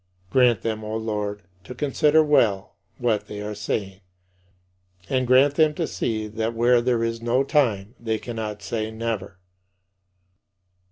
Grant 0.31 0.63
them, 0.63 0.83
O 0.83 0.95
Lord, 0.97 1.43
to 1.63 1.75
consider 1.75 2.23
well 2.23 2.75
what 2.97 3.27
they 3.27 3.39
are 3.39 3.53
saying; 3.53 4.01
and 5.07 5.27
grant 5.27 5.53
them 5.57 5.75
to 5.75 5.85
see 5.85 6.25
that 6.27 6.55
where 6.55 6.81
there 6.81 7.03
is 7.03 7.21
no 7.21 7.43
time 7.43 7.93
they 7.99 8.17
cannot 8.17 8.63
say 8.63 8.89
"never." 8.89 9.37